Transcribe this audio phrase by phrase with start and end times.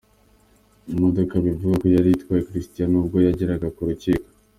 [0.93, 4.27] Imodoka bivugwa ko yari itwaye Cristiano ubwo yageraga ku rukiko.